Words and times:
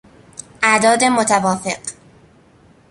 اعداد 0.63 1.03
متوافق 1.03 1.79